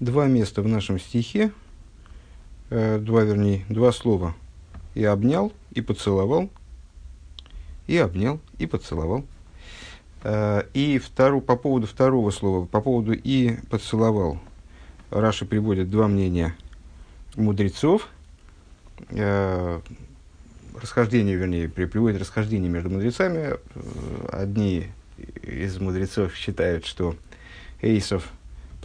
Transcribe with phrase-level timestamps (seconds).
[0.00, 1.52] два места в нашем стихе,
[2.70, 4.34] э, два, вернее, два слова.
[4.94, 6.50] И обнял, и поцеловал,
[7.86, 9.24] и обнял, и поцеловал.
[10.22, 14.40] Э, и втору, по поводу второго слова, по поводу «и поцеловал»,
[15.10, 16.56] Раши приводит два мнения
[17.36, 18.08] мудрецов.
[19.10, 19.80] Э,
[20.80, 23.54] расхождение, вернее, приводит расхождение между мудрецами.
[24.30, 24.88] Одни
[25.42, 27.14] из мудрецов считают, что
[27.80, 28.32] Эйсов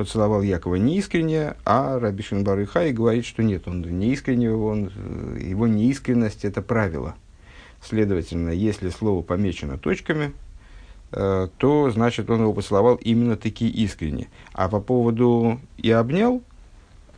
[0.04, 4.91] поцеловал Якова неискренне, а Раби Шимбар Хай говорит, что нет, он неискренне, он,
[5.39, 7.15] его неискренность– это правило.
[7.83, 10.33] Следовательно, если слово помечено точками,
[11.11, 14.29] э, то значит он его поцеловал именно таки искренне.
[14.54, 16.41] А по поводу «и обнял»,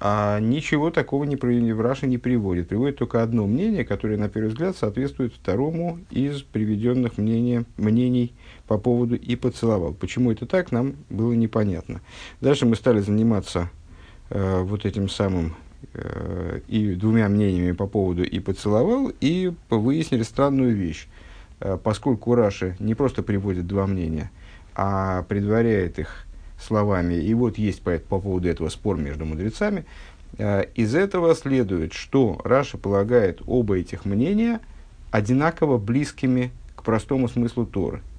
[0.05, 2.67] а ничего такого не, в Раше не приводит.
[2.67, 8.33] Приводит только одно мнение, которое, на первый взгляд, соответствует второму из приведенных мнений, мнений
[8.67, 9.93] по поводу «и поцеловал».
[9.93, 12.01] Почему это так, нам было непонятно.
[12.41, 13.69] Дальше мы стали заниматься
[14.29, 15.55] э, вот этим самым
[15.93, 21.07] э, и двумя мнениями по поводу «и поцеловал», и выяснили странную вещь.
[21.61, 24.31] Э, поскольку Раши не просто приводит два мнения,
[24.75, 26.25] а предваряет их
[26.63, 29.85] словами, и вот есть по, по поводу этого спор между мудрецами,
[30.37, 34.59] э, из этого следует, что Раша полагает оба этих мнения
[35.11, 38.01] одинаково близкими к простому смыслу Торы–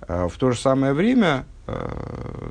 [0.00, 2.50] а, в то же самое время, а,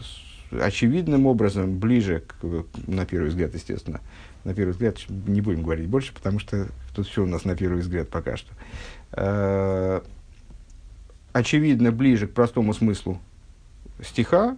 [0.52, 4.01] очевидным образом, ближе, к, на первый взгляд, естественно,
[4.44, 7.81] на первый взгляд, не будем говорить больше, потому что тут все у нас на первый
[7.81, 10.03] взгляд пока что,
[11.33, 13.19] очевидно, ближе к простому смыслу
[14.01, 14.55] стиха,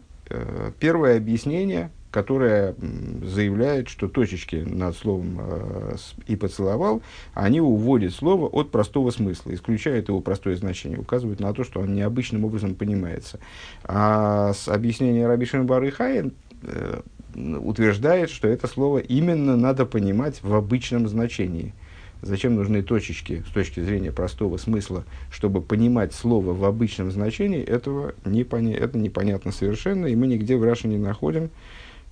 [0.80, 2.75] первое объяснение которая
[3.23, 5.95] заявляет, что точечки над словом э,
[6.27, 7.02] «и поцеловал»,
[7.33, 11.94] они уводят слово от простого смысла, исключают его простое значение, указывают на то, что он
[11.94, 13.39] необычным образом понимается.
[13.83, 16.31] А с объяснения Раби Шенбары Хай
[16.64, 17.02] э,
[17.36, 21.73] утверждает, что это слово именно надо понимать в обычном значении.
[22.22, 28.14] Зачем нужны точечки с точки зрения простого смысла, чтобы понимать слово в обычном значении, этого
[28.26, 31.49] непоня- это непонятно совершенно, и мы нигде в Раше не находим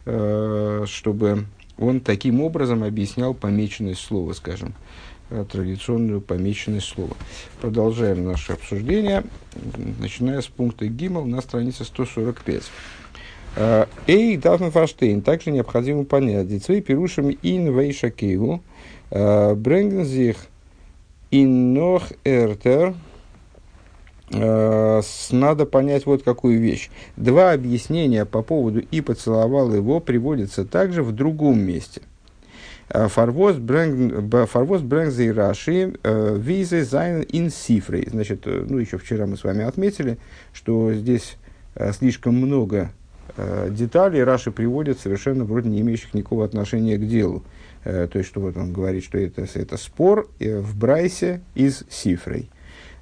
[0.09, 4.73] Э, чтобы он таким образом объяснял помеченность слова, скажем,
[5.29, 7.13] э, традиционную помеченность слова.
[7.59, 9.25] Продолжаем наше обсуждение,
[9.99, 12.71] начиная с пункта Гимл на странице 145.
[13.57, 18.63] Э, Эй, Дафн Фаштейн, также необходимо понять, децвей пирушами ин вейшакейгу,
[19.09, 20.37] бренгензих
[21.31, 22.93] ин нох эртер,
[24.29, 25.01] Э,
[25.31, 26.89] надо понять вот какую вещь.
[27.15, 32.01] Два объяснения по поводу «и поцеловал его» приводятся также в другом месте.
[32.89, 38.07] פארוואס ברענגט זיי רש"י э, ווי זיי זיינען אין ספרי.
[38.09, 40.17] Значит, э, ну, еще вчера мы с вами отметили,
[40.53, 41.37] что здесь
[41.97, 42.91] слишком много
[43.69, 47.43] деталей Раши приводит совершенно вроде не имеющих никакого отношения к делу.
[47.87, 52.49] То есть, что вот он говорит, что это, это спор в Брайсе из Сифрей.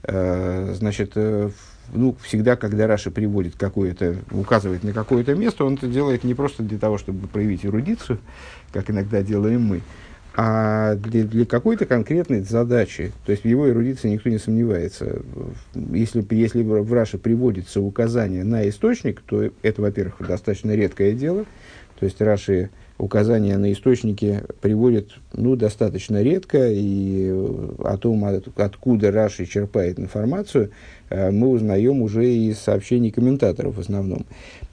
[0.08, 1.50] Э, значит, э,
[1.94, 6.62] ну, всегда, когда Раша приводит какое-то, указывает на какое-то место, он это делает не просто
[6.62, 8.20] для того, чтобы проявить эрудицию,
[8.72, 9.82] как иногда делаем мы,
[10.36, 13.14] а для, для какой-то конкретной задачи.
[13.26, 15.22] То есть в его эрудиции никто не сомневается.
[15.74, 21.46] Если, если в Раше приводится указание на источник, то это, во-первых, достаточно редкое дело.
[22.00, 29.12] То есть Раши указания на источники приводят ну, достаточно редко, и о том, от, откуда
[29.12, 30.72] Раши черпает информацию,
[31.10, 34.26] э, мы узнаем уже из сообщений комментаторов в основном.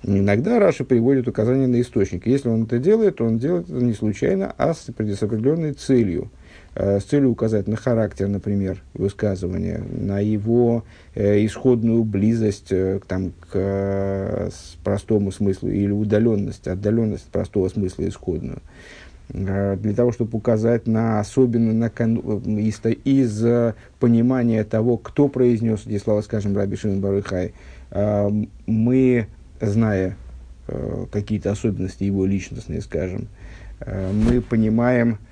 [0.02, 2.26] Иногда Раши приводит указания на источник.
[2.26, 6.30] Если он это делает, то он делает это не случайно, а с определенной целью–
[6.74, 10.84] с целью указать на характер, например, высказывания, на его
[11.14, 14.50] э, исходную близость э, там, к э,
[14.82, 18.62] простому смыслу или удаленность, отдаленность простого смысла исходную.
[19.28, 21.88] Э, для того, чтобы указать на особенно на,
[22.58, 27.52] из, из э, понимания того, кто произнес эти слова, скажем, Раби Шимон Барыхай,
[27.90, 28.30] э,
[28.66, 29.26] мы,
[29.60, 30.16] зная
[30.68, 33.28] э, какие-то особенности его личностные, скажем,
[33.80, 35.31] э, мы понимаем, Э,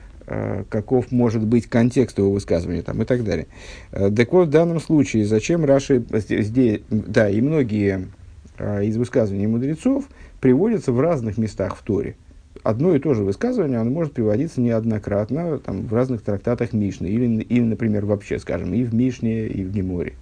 [0.68, 3.48] каков может быть контекст его высказывания там, и так далее.
[3.90, 8.06] Э, так вот, в данном случае, зачем Раши здесь, да, и многие
[8.58, 10.04] э, из высказываний мудрецов
[10.40, 12.14] приводятся в разных местах в Торе.
[12.62, 17.42] Одно и то же высказывание, оно может приводиться неоднократно там, в разных трактатах Мишны, или,
[17.42, 20.12] или, например, вообще, скажем, и в Мишне, и в Геморе.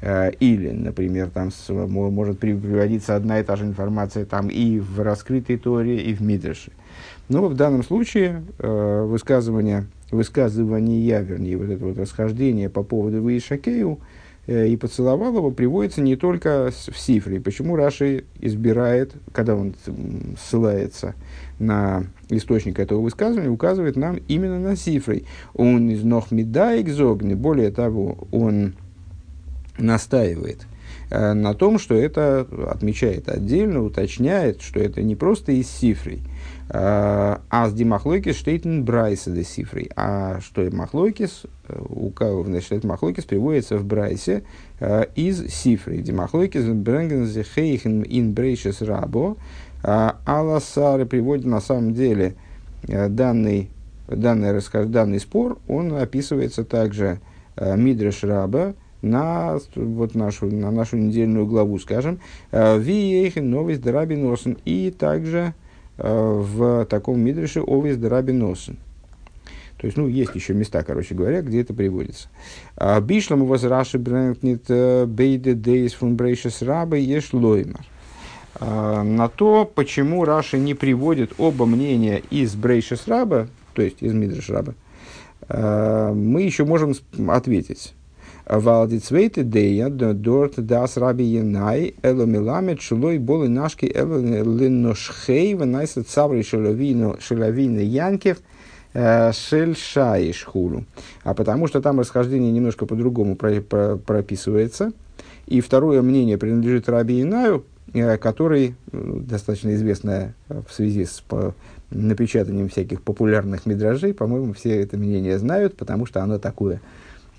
[0.00, 5.56] Или, например, там с, может приводиться одна и та же информация там, и в раскрытой
[5.56, 6.70] Торе, и в Мидрше.
[7.28, 13.98] Но в данном случае э, высказывание, высказывание, вернее, вот это вот расхождение по поводу Ваишакею,
[14.48, 17.38] и поцеловал его, приводится не только в Сифре.
[17.38, 19.74] Почему Раши избирает, когда он
[20.40, 21.14] ссылается
[21.58, 25.26] на источник этого высказывания, указывает нам именно на Сифрой.
[25.52, 28.72] Он из Нохмида экзогни, более того, он
[29.76, 30.77] настаивает э,
[31.10, 36.20] на том, что это отмечает отдельно, уточняет, что это не просто из Сифрой,
[36.70, 39.90] а с Димахлойкис штейтен Брайса де Сифрой.
[39.96, 44.42] А что Махлойкис, э, у кого, значит, Махлойкис приводится в Брайсе
[44.80, 45.98] э, из Сифры.
[45.98, 49.36] Димахлойкис бренген зе хейхен ин брейшес рабо.
[49.82, 52.34] А Аласары приводит на самом деле
[52.86, 53.70] э, данный,
[54.06, 57.20] данный, данный спор, он описывается также
[57.56, 62.20] Мидреш Раба, на, вот нашу, на нашу недельную главу, скажем,
[62.52, 65.54] Виехин новость Дараби Носен, и также
[65.96, 68.76] в таком мидреше Овес Дараби Носен.
[69.78, 72.28] То есть, ну, есть еще места, короче говоря, где это приводится.
[73.02, 77.86] Бишлам вас Раши брэнгнит бейде дейс фун брейшес рабы еш лоймар.
[78.60, 84.50] На то, почему Раши не приводит оба мнения из брейшес раба, то есть из мидреш
[84.50, 84.74] раба,
[85.48, 86.94] мы еще можем
[87.28, 87.94] ответить.
[88.48, 96.02] Валди цвейте дея дорт дас раби янай эло миламет шулой болы нашки эло линошхей ванайса
[96.02, 98.38] цаври шеловина янкев
[98.94, 100.84] э, шельшаиш хулу.
[101.24, 104.92] А потому что там расхождение немножко по-другому про, про, прописывается.
[105.46, 111.22] И второе мнение принадлежит Раби Янаю, э, который э, достаточно известное в связи с
[111.90, 114.14] напечатанием всяких популярных мидражей.
[114.14, 116.80] По-моему, все это мнение знают, потому что оно такое–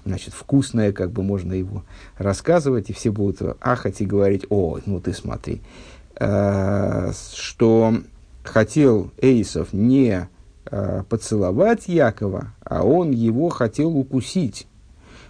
[0.10, 1.84] значит, вкусное, как бы можно его
[2.18, 5.62] рассказывать, и все будут ахать и говорить, о, ну ты смотри,
[6.16, 7.94] э, что
[8.44, 10.28] хотел Эйсов не
[10.66, 14.68] э, поцеловать Якова, а он его хотел укусить.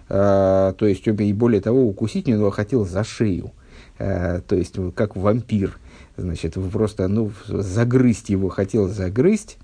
[0.08, 3.52] Э, то есть, и более того, укусить него хотел за шею.
[3.98, 5.78] То есть, как вампир.
[6.16, 9.58] Значит, просто, ну, загрызть его хотел загрызть.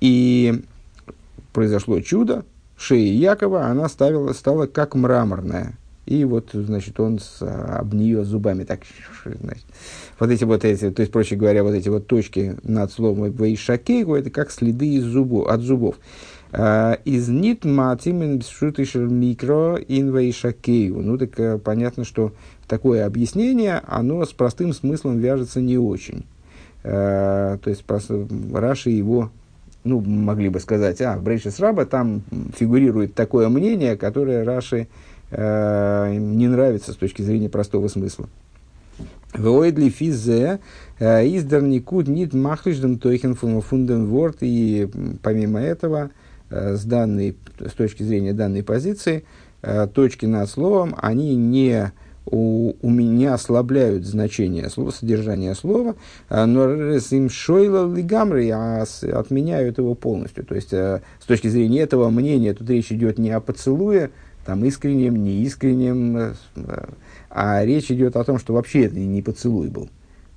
[0.00, 0.64] И
[1.52, 2.46] произошло чудо,
[2.78, 5.74] шеи Якова, она ставила, стала как мраморная.
[6.06, 8.80] И вот, значит, он с, об нее зубами так,
[9.24, 9.66] значит,
[10.18, 14.14] вот эти вот эти, то есть, проще говоря, вот эти вот точки над словом «вейшакейгу»
[14.14, 15.96] это как следы из зубов, от зубов.
[16.50, 18.40] А, из нит матимен
[19.10, 21.06] микро ин.
[21.06, 22.32] Ну, так э, понятно, что
[22.66, 26.24] такое объяснение, оно с простым смыслом вяжется не очень.
[26.84, 27.84] А, то есть,
[28.54, 29.30] Раши его
[29.88, 32.22] ну, могли бы сказать, а, в Брейшис Раба там
[32.56, 34.88] фигурирует такое мнение, которое Раши
[35.30, 38.28] э, не нравится с точки зрения простого смысла.
[39.34, 40.60] Войдли физе
[40.98, 44.38] э, издер никуд нит махлишдем тойхен фундем ворд.
[44.40, 44.88] И
[45.22, 46.10] помимо этого,
[46.50, 49.24] э, с, данной, с точки зрения данной позиции,
[49.62, 51.92] э, точки над словом, они не
[52.30, 55.96] у, у меня ослабляют значение слова, содержание слова,
[56.28, 60.44] а, но им шойла лигамры, а отменяют его полностью.
[60.44, 64.10] То есть, э, с точки зрения этого мнения, тут речь идет не о поцелуе,
[64.44, 66.34] там, искреннем, неискреннем, э,
[67.30, 69.88] а речь идет о том, что вообще это не поцелуй был.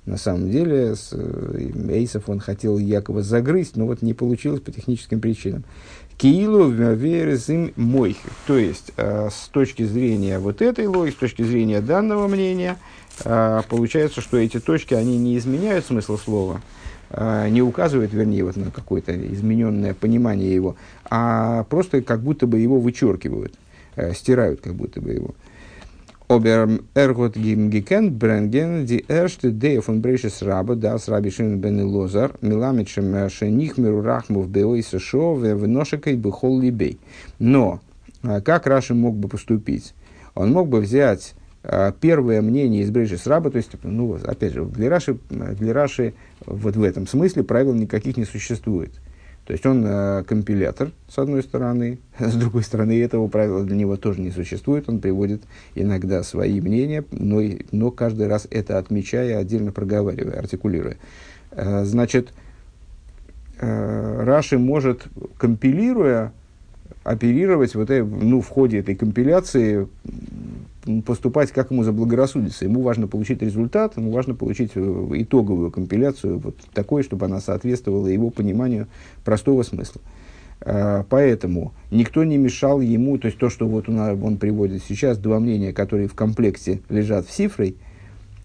[0.04, 5.20] На самом деле, э, Эйсов он хотел Якова загрызть, но вот не получилось по техническим
[5.20, 5.64] причинам.
[6.16, 8.16] Киилу верезим мой.
[8.46, 12.78] То есть, э, с точки зрения вот этой логики, с точки зрения данного мнения,
[13.24, 16.60] э, получается, что эти точки, они не изменяют смысл слова,
[17.10, 20.76] э, не указывают, вернее, вот на какое-то измененное понимание его,
[21.10, 23.54] а просто как будто бы его вычеркивают,
[24.14, 25.34] стирают как будто бы его.
[26.32, 32.32] Обер эргот гимгикен бренген ди эрште дея фон брейшес раба дас раби шин бен лозар
[32.40, 36.98] миламичем шених миру рахмов беой сешо веношекой бихол либей.
[37.38, 37.80] Но
[38.22, 39.92] как Раши мог бы поступить?
[40.34, 41.34] Он мог бы взять
[42.00, 46.14] первое мнение из Брейшис Раба, то есть, ну, опять же, для Раши, для Раши
[46.46, 48.92] вот в этом смысле правил никаких не существует.
[49.46, 53.96] То есть он э, компилятор, с одной стороны, с другой стороны, этого правила для него
[53.96, 54.88] тоже не существует.
[54.88, 55.42] Он приводит
[55.74, 57.40] иногда свои мнения, но,
[57.72, 60.96] но каждый раз это отмечая, отдельно проговаривая, артикулируя.
[61.50, 62.32] Э, значит,
[63.58, 65.06] э, Раши может,
[65.38, 66.32] компилируя,
[67.02, 69.88] оперировать вот, ну, в ходе этой компиляции
[71.04, 72.64] поступать, как ему заблагорассудится.
[72.64, 78.08] Ему важно получить результат, ему важно получить э, итоговую компиляцию, вот такой, чтобы она соответствовала
[78.08, 78.88] его пониманию
[79.24, 80.00] простого смысла.
[80.60, 85.18] А, поэтому никто не мешал ему, то есть то, что вот он, он приводит сейчас,
[85.18, 87.76] два мнения, которые в комплекте лежат в цифрой,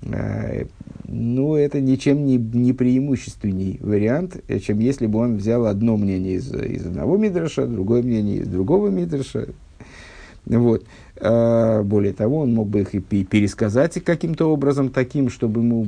[0.03, 0.65] э,
[1.07, 6.53] ну, это ничем не, не преимущественней вариант, чем если бы он взял одно мнение из,
[6.53, 9.49] из одного мидраша, другое мнение из другого мидраша,
[10.47, 10.83] Вот.
[11.19, 15.87] А, более того, он мог бы их и пересказать каким-то образом таким, чтобы ему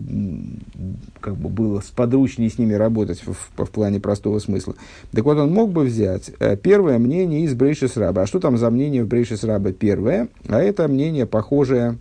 [1.22, 4.76] как бы было сподручнее с ними работать в, в, в плане простого смысла.
[5.12, 8.24] Так вот, он мог бы взять э, первое мнение из Брейшис Раба.
[8.24, 10.28] А что там за мнение в Брейшис Раба первое?
[10.48, 11.98] А это мнение похожее,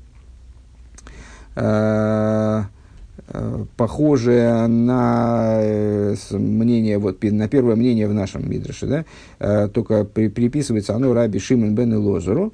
[1.55, 2.63] э,
[3.77, 9.05] похожее на мнение, вот, на первое мнение в нашем Мидрше,
[9.39, 9.69] да?
[9.69, 12.53] только при, приписывается оно Раби Шимон бен Лозеру,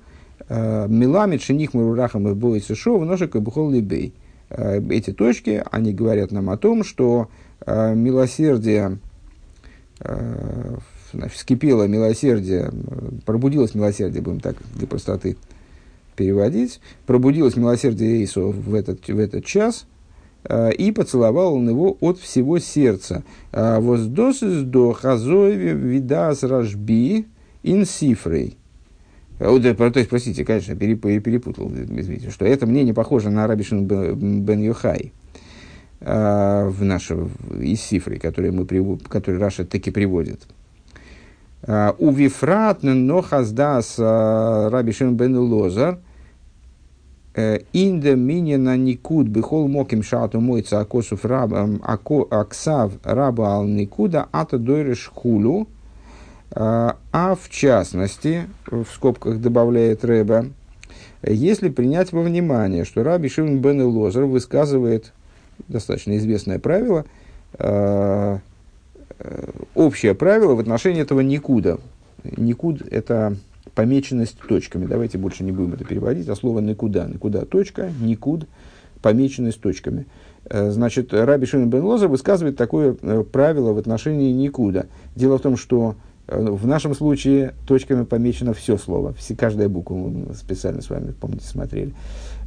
[0.48, 4.12] Э, Миламид шиних мурурахам и боится шов, ножик и бухол либей.
[4.50, 7.28] Э, эти точки, они говорят нам о том, что
[7.64, 8.98] э, милосердие,
[11.32, 12.70] вскипело милосердие,
[13.24, 15.36] пробудилось милосердие, будем так для простоты
[16.16, 19.86] переводить, пробудилось милосердие Иисуса в этот, в этот час,
[20.76, 23.22] и поцеловал он его от всего сердца.
[23.52, 27.26] Воздосис до хазоеви видас рожби
[27.62, 28.58] инсифрей.
[29.38, 34.74] Э, то есть, простите, конечно, перепутал, извините, что это мнение похоже на Рабишин бен
[36.00, 38.66] э, в нашем, из Сифры, который, мы,
[39.08, 40.42] который Раша таки приводит.
[41.62, 45.98] Э, у Вифрат но хаздас Рабишин бен Лозар
[47.34, 55.10] Инда минина никуд бихол моким шату мойца акосов рабам аксав раба ал никуда ата дойреш
[55.12, 55.66] хулю
[56.56, 60.46] а, а в частности, в скобках добавляет Рэба,
[61.22, 65.12] если принять во внимание, что Раби Шимон бен Лозер высказывает
[65.66, 67.06] достаточно известное правило,
[67.58, 68.38] э,
[69.74, 71.78] общее правило в отношении этого никуда.
[72.22, 73.36] Никуд– это
[73.74, 74.86] помеченность точками.
[74.86, 77.06] Давайте больше не будем это переводить, а слово никуда.
[77.06, 78.46] Никуда точка, никуд,
[79.02, 80.06] помеченность точками.
[80.50, 84.86] Значит, Раби Шимон бен Лозер высказывает такое правило в отношении никуда.
[85.16, 89.94] Дело в том, что Э, в нашем случае точками помечено все слово, все, каждая буква,
[89.94, 91.94] мы специально с вами, помните, смотрели.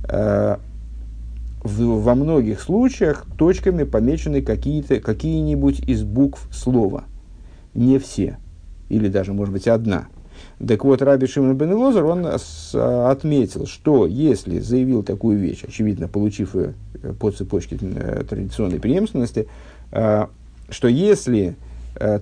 [0.09, 0.57] Э,
[1.63, 7.03] в, во многих случаях точками помечены какие-то, какие-нибудь из букв слова.
[7.73, 8.37] Не все.
[8.89, 10.07] Или даже, может быть, одна.
[10.65, 16.07] Так вот, Раби Шимон бен Лозер, он с, отметил, что если заявил такую вещь, очевидно,
[16.07, 16.73] получив ее
[17.03, 19.47] э, по цепочке традиционной преемственности,
[19.89, 21.55] что если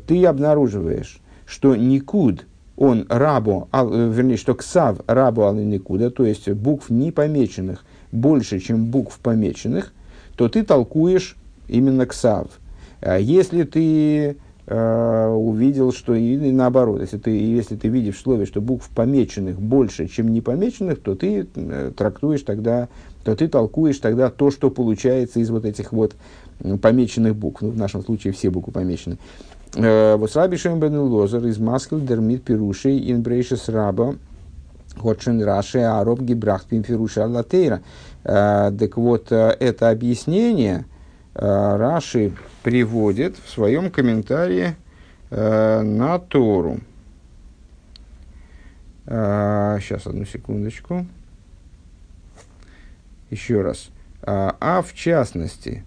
[0.08, 6.50] ты обнаруживаешь что Никуд, он рабу, а, вернее, что Ксав рабу ал Никуда, то есть
[6.50, 9.94] букв не помеченных больше, чем букв помеченных,
[10.36, 11.38] то ты толкуешь
[11.68, 12.48] именно Ксав.
[13.02, 18.46] А если ты э, увидел, что и, наоборот, если ты, если ты видишь в слове,
[18.46, 22.88] что букв помеченных больше, чем не помеченных, то ты э, трактуешь тогда,
[23.24, 26.16] то ты толкуешь тогда то, что получается из вот этих вот
[26.82, 27.62] помеченных букв.
[27.62, 29.18] Ну, в нашем случае все буквы помечены.
[29.76, 34.16] Э, вот Раби Шем бен Лозер из Маскел дермит пирушей ин брейшес раба
[34.98, 37.82] Хотшен Раши Ароб Гибрахт Пимфируша Аллатейра.
[38.24, 40.86] Так вот, это объяснение
[41.36, 42.32] Раши
[42.64, 44.76] приводит в своем комментарии
[45.30, 46.80] на Тору.
[49.06, 51.06] Сейчас, одну секундочку.
[53.30, 53.90] Еще раз.
[54.24, 55.84] А в частности,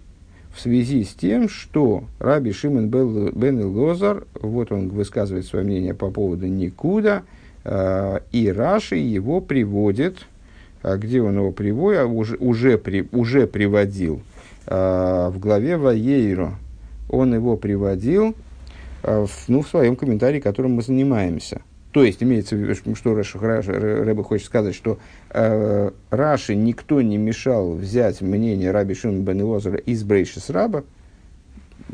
[0.59, 6.09] в связи с тем, что Раби Шимон бен Лозар, вот он высказывает свое мнение по
[6.09, 7.23] поводу Никуда,
[7.63, 10.25] э, и Раши его приводит,
[10.81, 14.38] а где он его приводит, а уже, уже, при, уже приводил э,
[14.75, 16.55] в главе Ваейро,
[17.09, 18.35] он его приводил
[19.03, 21.61] э, в, ну, в своем комментарии, которым мы занимаемся.
[21.91, 24.99] То есть, имеется в виду, что Рэба хочет сказать, что
[25.31, 30.83] э, Раши никто не мешал взять мнение Раби Шимон бен Илозера из Брейшис Раба.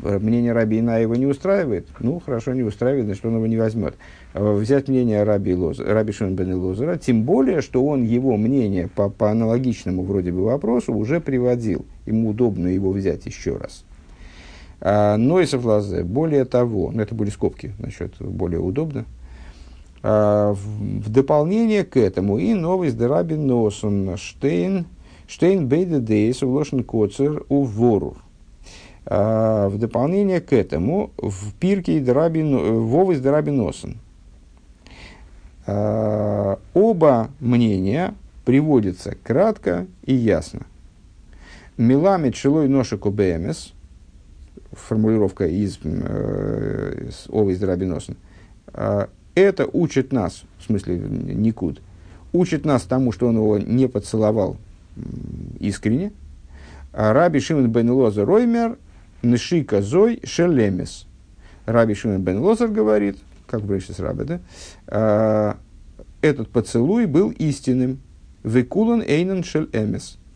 [0.02, 1.86] Мнение Раби Ина не устраивает.
[2.00, 3.94] Ну, хорошо, не устраивает, значит, он его не возьмет.
[4.34, 8.88] Э, взять мнение Раби, Лоз, Раби Шимон бен Илозера, тем более, что он его мнение
[8.88, 11.86] по, по аналогичному вроде бы вопросу уже приводил.
[12.04, 13.84] Ему удобно его взять еще раз.
[14.80, 19.06] А, но и Лазе, более того, ну, это были скобки насчет более удобно,
[20.02, 24.86] а, в дополнение к этому и новый Раби Носон Штейн,
[25.26, 28.18] Штейн Бейда Дейс Лошен Коцер у Ворур.
[28.18, 28.25] А,
[29.06, 33.98] в дополнение к этому в пирке Драби, Вовы Драби Носон.
[35.66, 40.62] А, оба мнения приводятся кратко и ясно.
[41.76, 43.72] Милами Челой Ношику Бемес,
[44.72, 47.26] формулировка из, э, из
[47.60, 48.16] Носон,
[49.36, 51.82] это учит нас, в смысле Никуд,
[52.32, 54.56] учит нас тому, что он его не поцеловал
[55.60, 56.12] искренне.
[56.92, 58.78] А Раби Шимон бен Лозер Роймер
[59.26, 61.06] Ншика Зой Шелемес.
[61.66, 64.40] Раби Шимон бен Лозер говорит, как в Брешис Раби, да,
[64.86, 65.56] «А,
[66.20, 68.00] этот поцелуй был истинным.
[68.44, 69.68] Векулан эйнен шель.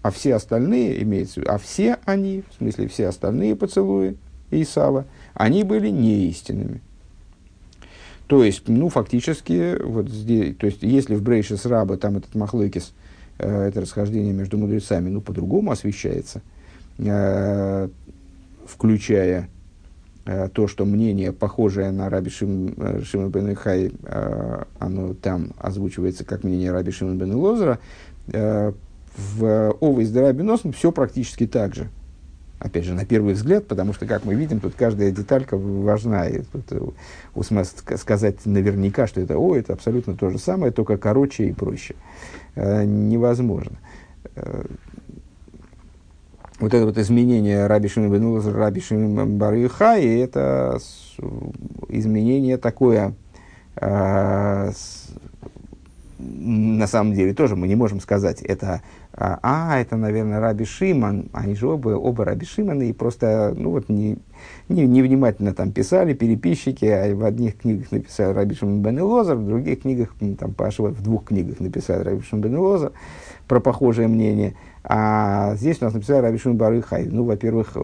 [0.03, 4.17] А все остальные, имеется а все они, в смысле все остальные поцелуи
[4.51, 5.05] Исава,
[5.35, 6.81] они были неистинными.
[8.27, 12.35] То есть, ну, фактически, вот здесь, то есть, если в Брейше с раба там этот
[12.35, 12.93] махлыкис,
[13.39, 16.41] э, это расхождение между мудрецами, ну, по-другому освещается,
[16.99, 17.89] э,
[18.71, 19.49] включая
[20.25, 26.25] э, то, что мнение, похожее на Раби э, Шимон бен Ихай, э, оно там озвучивается
[26.25, 27.79] как мнение Раби Шимон бен Лозера,
[28.27, 31.89] в Овой с Раби Носом все практически так же
[32.61, 36.29] опять же, на первый взгляд, потому что, как мы видим, тут каждая деталька важна.
[36.29, 36.95] И тут
[37.97, 41.95] сказать наверняка, что это, о, это абсолютно то же самое, только короче и проще.
[42.57, 43.79] Невозможно.
[46.61, 49.41] Вот это вот изменение Раби Шимон бен Лазар, Раби Шимон
[49.99, 50.79] и это
[51.89, 53.15] изменение такое,
[53.75, 55.09] с,
[56.19, 61.31] на самом деле тоже мы не можем сказать, это а, а, это, наверное, Раби Шиман,
[61.33, 64.19] они же оба, оба Раби Шиманы, и просто, ну вот, не,
[64.69, 69.47] не, невнимательно там писали переписчики, а в одних книгах написали Раби Шиман бен Лозер, в
[69.47, 72.93] других книгах, там, Паша вот в двух книгах написали Раби Шиман бен Лозер
[73.49, 77.07] про похожее мнение, а здесь у нас написали Раби Шиман Барыхай.
[77.07, 77.77] Ну, во-первых,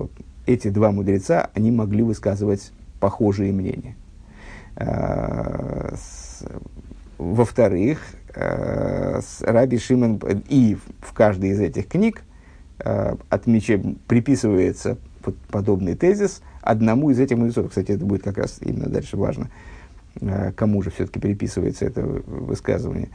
[0.47, 3.97] эти два мудреца, они могли высказывать похожие мнения.
[4.77, 5.95] А,
[7.19, 8.01] во-вторых,
[8.35, 12.23] э, Раби Шимон и в каждой из этих книг
[12.79, 14.99] э, отмеча, приписывается
[15.51, 17.69] подобный тезис одному из этих мудрецов.
[17.69, 19.51] Кстати, это будет как раз именно дальше важно,
[20.55, 23.09] кому же все-таки приписывается это высказывание.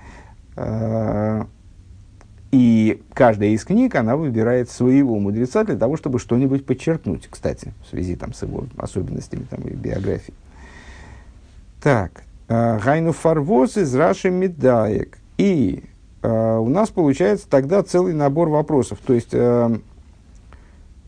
[2.51, 7.73] Э, и каждая из книг, она выбирает своего мудреца для того, чтобы что-нибудь подчеркнуть, кстати,
[7.85, 10.35] в связи там, с его особенностями там, и биографией.
[11.81, 15.17] Так, Гайну фарвоз из Раши Медаек.
[15.37, 15.85] И
[16.21, 18.99] э, у нас получается тогда целый набор вопросов.
[19.05, 19.79] То есть, э,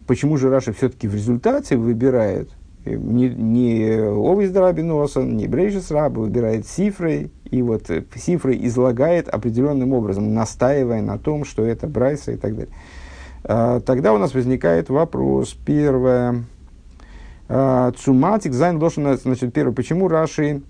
[0.08, 6.22] почему же Раша все-таки в результате выбирает э, не, не Овис Драбиносан, не Брейшис Раба,
[6.22, 12.34] выбирает Сифрой, и вот э, Сифрой излагает определенным образом, настаивая на том, что это Брайса
[12.34, 12.74] и так далее.
[13.44, 15.56] Э, тогда у нас возникает вопрос.
[15.66, 16.44] Первое.
[17.50, 20.62] Э, Цуматик, Зайн Лошен, значит, первое, почему Раши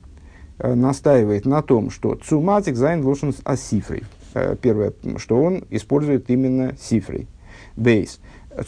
[0.60, 4.04] Э, настаивает на том, что цуматик зайн лошен асифрей.
[4.34, 7.28] Э, первое, что он использует именно сифрей.
[7.76, 8.20] Бейс.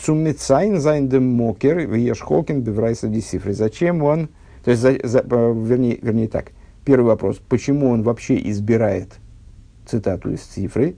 [0.01, 3.53] Цумицайн зайн дем мокер вешхолкен беврайса дисифрей.
[3.53, 4.29] Зачем он,
[4.63, 6.51] то есть, за, за, э, вернее, вернее так,
[6.83, 9.09] первый вопрос, почему он вообще избирает
[9.85, 10.95] цитату из цифры?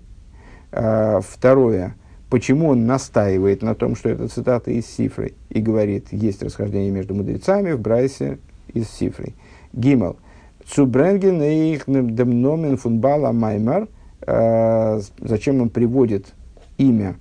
[0.69, 1.95] Второе,
[2.29, 7.15] почему он настаивает на том, что это цитата из цифры, и говорит, есть расхождение между
[7.15, 8.37] мудрецами в Брайсе
[8.73, 9.33] из цифры.
[9.73, 10.17] Гимел.
[10.65, 13.87] Цубренген их демномен фунбала маймар.
[14.21, 16.33] Э, зачем он приводит
[16.77, 17.15] имя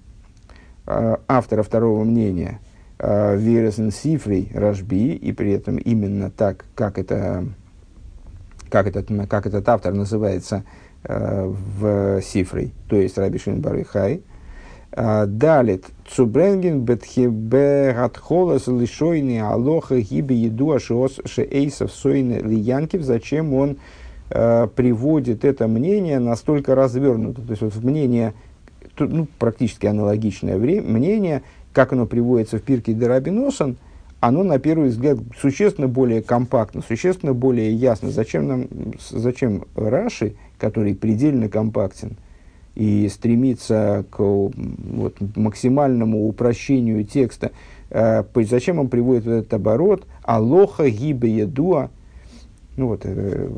[0.87, 2.61] автора второго мнения
[2.99, 7.45] э, Виресен Сифрей Рашби, и при этом именно так, как, это,
[8.69, 10.65] как, этот, как этот автор называется
[11.09, 14.23] в Сифрей, то есть Раби Шин Барыхай.
[14.97, 23.03] Далит цубренген бетхебе гатхолас лишойни алоха гибе еду шеэйсов сойны лиянкив.
[23.03, 23.77] Зачем он
[24.31, 27.43] э, приводит это мнение настолько развернуто?
[27.43, 28.33] То есть вот мнение,
[28.99, 33.77] ну, практически аналогичное время, мнение, как оно приводится в Пирке Дарабиносан,
[34.21, 38.11] оно, на первый взгляд, существенно более компактно, существенно более ясно.
[38.11, 38.69] Зачем нам,
[39.11, 42.17] зачем Раши, который предельно компактен–
[42.77, 47.51] и стремится к вот, максимальному упрощению текста.
[47.91, 50.07] Э, зачем он приводит этот оборот?
[50.23, 51.91] Алоха гибе едуа.
[52.77, 53.49] Ну вот, э,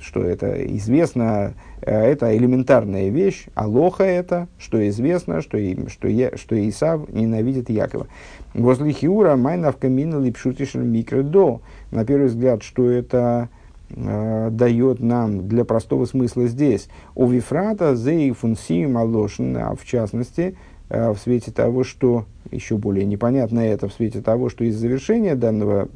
[0.00, 3.46] что это известно, э, это элементарная вещь.
[3.54, 8.06] Алоха это, что известно, что, и, что, я, что Исав ненавидит Якова.
[8.54, 11.60] Возле Хиура майнав камина липшутишен микродо.
[11.90, 13.48] На первый взгляд, что это
[13.90, 16.88] э, дает нам для простого смысла здесь.
[17.14, 20.56] У Вифрата зей фунсием алошин, а в частности,
[20.90, 25.88] в свете того, что, еще более непонятно это, в свете того, что из завершения данного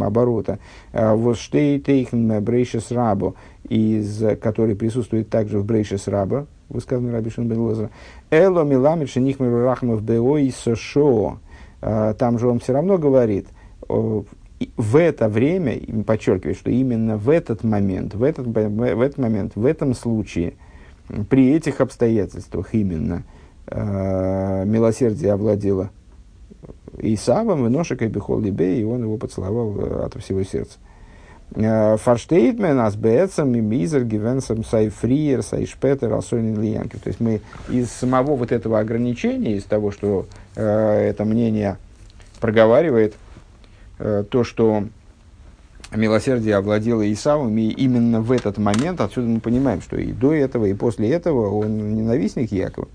[0.00, 0.58] оборота,
[0.92, 3.34] э, вот штейтейхн брейшес рабо,
[3.68, 7.88] из который присутствует также в брейшес раба, высказанный Раби Шин бен
[8.30, 11.38] Эло миламид шенихмер рахмов беой сошо.
[11.80, 13.46] Э, там же он все равно говорит,
[13.88, 19.64] в это время, подчеркиваю, что именно в этот момент, в этот, в этот момент, в
[19.66, 20.54] этом случае,
[21.28, 25.90] при этих обстоятельствах именно э, милосердие овладело
[26.98, 30.78] Исавом, и Ношек и Бехол и он его поцеловал э, от всего сердца.
[31.54, 37.00] Фарштейтмен, Асбецем, Мизер, Гивенсом, Сайфриер, Сайшпетер, Асойнин Лиянкив.
[37.00, 41.76] То есть мы из самого вот этого ограничения, из того, что э, это мнение
[42.40, 43.14] проговаривает,
[43.98, 44.84] э, то, что
[45.94, 50.64] милосердие овладело Исавом, и именно в этот момент, отсюда мы понимаем, что и до этого,
[50.64, 52.88] и после этого он ненавистник Якова.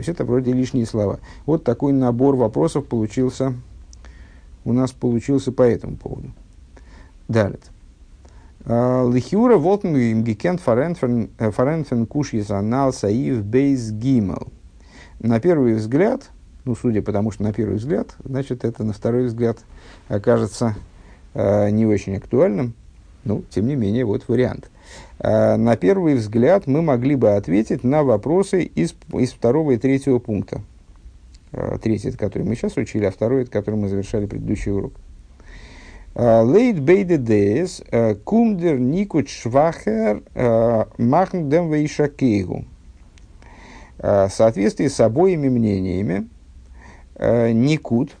[0.00, 1.20] Есть это вроде лишние слова.
[1.46, 3.54] Вот такой набор вопросов получился,
[4.64, 6.32] у нас получился по этому поводу.
[7.28, 7.60] Далее.
[8.64, 14.48] А, Лихюра волтен им гекент фаренфен куш анал саив бейс гимел.
[15.20, 16.30] На первый взгляд,
[16.64, 19.58] ну, судя по тому, что на первый взгляд, значит, это на второй взгляд
[20.08, 20.74] окажется
[21.34, 22.74] э, не очень актуальным.
[23.24, 24.70] Ну, тем не менее, вот вариант.
[25.22, 30.18] Э, на первый взгляд мы могли бы ответить на вопросы из, из второго и третьего
[30.18, 30.62] пункта.
[31.52, 34.94] Э, третий, это который мы сейчас учили, а второй, это который мы завершали предыдущий урок.
[36.12, 37.84] Лейт бейде дес,
[38.24, 40.24] кумдер никут швахер
[40.98, 42.64] махн дем вейшакейгу.
[43.96, 46.26] В соответствии с обоими мнениями,
[47.16, 48.16] никут,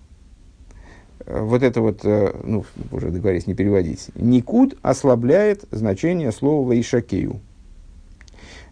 [1.32, 7.40] вот это вот, ну, уже договорились не переводить, никут ослабляет значение слова вейшакею.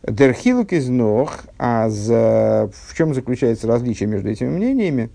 [0.06, 5.10] Дерхилук из ног, а в чем заключается различие между этими мнениями?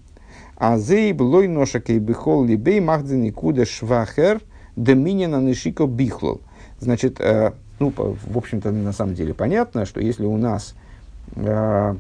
[0.58, 4.42] А зейб лой ношакей бихол либей махдзини куда швахер
[4.76, 6.42] доминина нишико бихлол.
[6.80, 10.76] Значит, э, ну, в общем-то, на самом деле понятно, что если у нас,
[11.36, 11.96] э,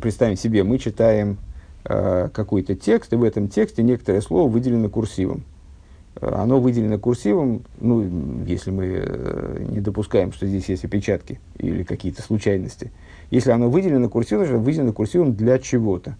[0.00, 1.38] представим себе, мы читаем
[1.88, 5.44] э, какой-то текст, и в этом тексте некоторое слово выделено курсивом.
[6.20, 11.82] Э, оно выделено курсивом, ну, если мы э, не допускаем, что здесь есть опечатки или
[11.82, 12.92] какие-то случайности.
[13.30, 16.16] Если оно выделено курсивом, значит, выделено курсивом для чего-то.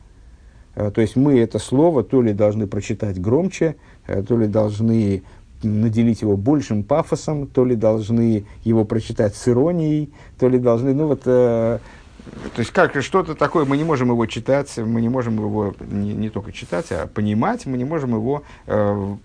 [0.74, 3.74] То есть мы это слово то ли должны прочитать громче,
[4.07, 5.24] то ли должны
[5.64, 11.09] наделить его большим пафосом, то ли должны его прочитать с иронией, то ли должны, ну
[11.09, 11.22] вот,
[12.55, 16.12] то есть как что-то такое, мы не можем его читать, мы не можем его не,
[16.12, 19.17] не только читать, а понимать, мы не можем его э,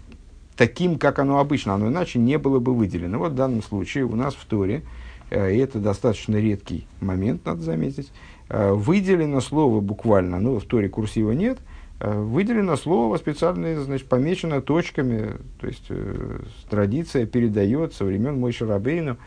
[0.55, 3.19] таким, как оно обычно, оно иначе не было бы выделено.
[3.19, 4.83] Вот в данном случае у нас в Торе,
[5.29, 8.11] э, и это достаточно редкий момент, надо заметить,
[8.49, 11.57] Э, выделено слово буквально, ну, в Торе курсива нет,
[11.99, 16.39] э, выделено слово специально, значит, помечено точками, то есть э,
[16.69, 19.17] традиция передает со времен Мой Шарабейну,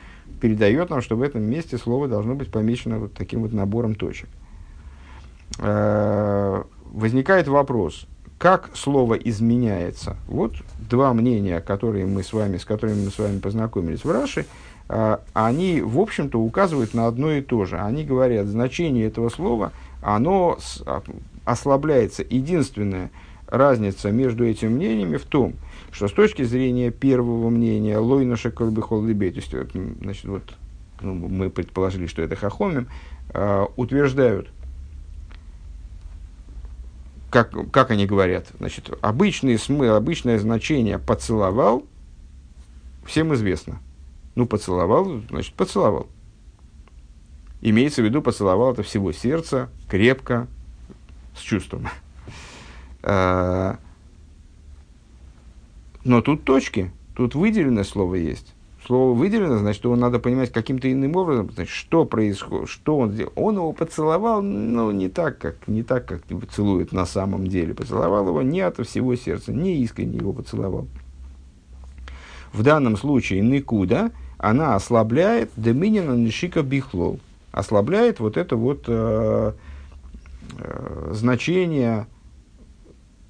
[0.40, 4.28] передает нам, что в этом месте слово должно быть помечено вот таким вот набором точек.
[5.58, 6.62] Э,
[6.92, 8.06] возникает вопрос,
[8.38, 10.16] как слово изменяется?
[10.28, 14.46] Вот два мнения, которые мы с вами, с которыми мы с вами познакомились в Раши–
[14.88, 17.78] а, они, в общем-то, указывают на одно и то же.
[17.78, 20.58] Они говорят, значение этого слова, оно
[21.44, 22.24] ослабляется.
[22.28, 23.10] Единственная
[23.48, 25.54] разница между этими мнениями в том,
[25.92, 29.52] что с точки зрения первого мнения, лойна шеколбихол либей, то есть,
[30.02, 30.42] значит, вот,
[31.00, 32.88] ну, мы предположили, что это хахомим,
[33.30, 34.50] э, утверждают,
[37.30, 41.84] как, как они говорят, значит, обычный смысл, обычное значение «поцеловал»
[43.04, 43.80] всем известно.
[44.34, 46.08] Ну, поцеловал, значит, поцеловал.
[47.62, 50.46] Имеется в виду, поцеловал это всего сердца, крепко,
[51.34, 51.88] с чувством.
[56.06, 58.54] Но тут точки, тут выделенное слово есть.
[58.86, 63.32] Слово выделено, значит, его надо понимать каким-то иным образом, значит, что происходит, что он сделал.
[63.34, 67.74] Он его поцеловал, ну, не так, как, не так, как целует на самом деле.
[67.74, 70.86] Поцеловал его не от всего сердца, не искренне его поцеловал.
[72.52, 77.18] В данном случае никуда она ослабляет доминина нишика бихлол,
[77.50, 79.52] ослабляет вот это вот э,
[80.58, 82.06] э, значение,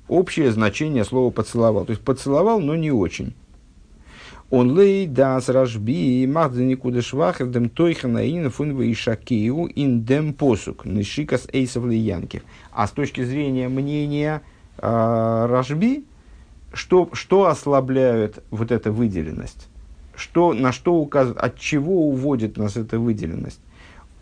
[0.08, 1.84] общее значение слова поцеловал.
[1.84, 3.34] То есть поцеловал, но не очень.
[4.48, 10.34] Он лей дас рашби махда никуда швахер дем тойха наина фунва и шакиу ин дем
[10.34, 12.42] посук нишикас эйсов янкив.
[12.70, 14.42] А с точки зрения мнения
[14.78, 16.04] э, рашби,
[16.72, 19.68] что, что ослабляет вот эта выделенность?
[20.16, 23.60] что, на что указывает, от чего уводит нас эта выделенность?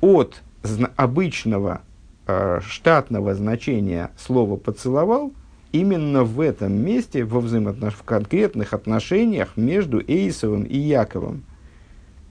[0.01, 0.43] От
[0.97, 1.83] обычного
[2.27, 5.33] э, штатного значения слова «поцеловал»
[5.75, 7.95] именно в этом месте, во взаимоотнош...
[7.95, 11.43] в конкретных отношениях между Эйсовым и Яковом.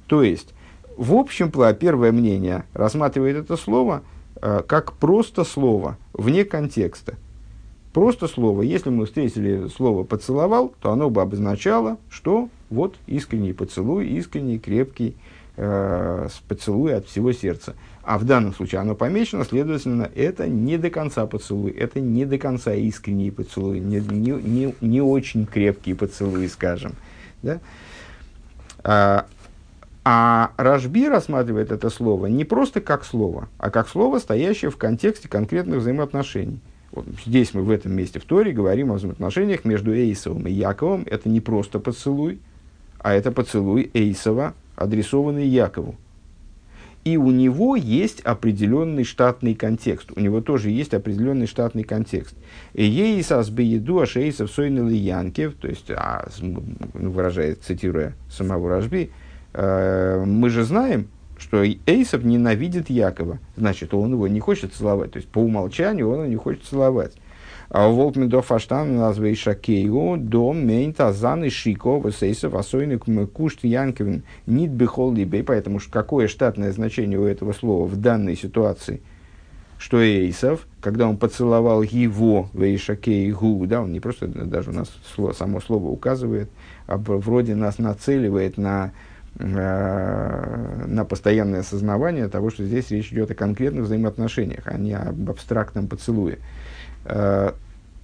[0.07, 0.53] То есть,
[0.95, 4.03] в общем, первое мнение рассматривает это слово
[4.41, 7.15] э, как просто слово, вне контекста.
[7.91, 8.61] Просто слово.
[8.61, 15.17] Если мы встретили слово «поцеловал», то оно бы обозначало, что вот искренний поцелуй, искренний, крепкий
[15.57, 17.75] э, поцелуй от всего сердца.
[18.03, 22.37] А в данном случае оно помечено, следовательно, это не до конца поцелуй, это не до
[22.37, 26.95] конца искренний поцелуй, не, не, не, не очень крепкий поцелуй, скажем.
[27.43, 27.61] Да?
[28.83, 29.25] А,
[30.03, 35.29] а Рашби рассматривает это слово не просто как слово, а как слово, стоящее в контексте
[35.29, 36.59] конкретных взаимоотношений.
[36.91, 41.05] Вот здесь мы в этом месте в Торе говорим о взаимоотношениях между Эйсовым и Яковом.
[41.09, 42.39] Это не просто поцелуй,
[42.99, 45.95] а это поцелуй Эйсова, адресованный Якову.
[47.03, 50.11] И у него есть определенный штатный контекст.
[50.15, 52.35] У него тоже есть определенный штатный контекст.
[52.73, 56.63] Ейсас бееду ашейсов сойнил янкев, то есть, а, ну,
[56.93, 59.11] выражает, цитируя самого Рашби,
[59.53, 63.39] э, мы же знаем, что Эйсов ненавидит Якова.
[63.57, 65.11] Значит, он его не хочет целовать.
[65.11, 67.13] То есть, по умолчанию он его не хочет целовать.
[67.69, 74.23] А волк медов аштан назвей шакею дом мейн тазан и шико васейсов асойник кушт янковин
[74.45, 75.43] нит бихол либей.
[75.43, 79.01] Поэтому какое штатное значение у этого слова в данной ситуации?
[79.83, 85.33] Что Эйсов, когда он поцеловал его вейшакейгу, да, он не просто даже у нас слово,
[85.33, 86.49] само слово указывает,
[86.87, 88.93] а вроде нас нацеливает на
[89.39, 95.29] э, на постоянное осознавание того, что здесь речь идет о конкретных взаимоотношениях, а не об
[95.29, 96.39] абстрактном поцелуе.
[97.05, 97.53] Э,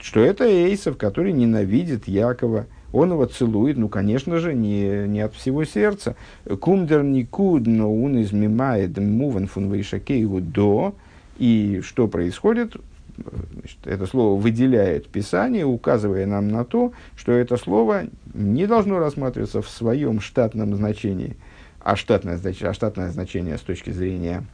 [0.02, 2.68] что это Эйсов, который ненавидит Якова.
[2.92, 6.16] Он его целует, ну, конечно же, не, не от всего сердца.
[6.60, 10.96] Кумдер никуд, но он измимает муван фун его до.
[11.38, 12.76] И что происходит?
[13.18, 19.62] Значит, это слово выделяет Писание, указывая нам на то, что это слово не должно рассматриваться
[19.62, 21.36] в своем штатном значении,
[21.82, 24.46] а штатное, а штатное значение с точки зрения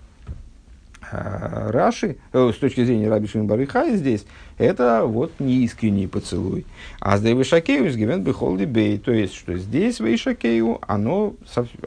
[1.11, 4.25] Раши, э, с точки зрения Раби Барыхая здесь,
[4.57, 6.65] это вот неискренний поцелуй.
[6.99, 11.35] А с Вейшакею с Гивен Бехолди Бей, то есть, что здесь Вейшакею, оно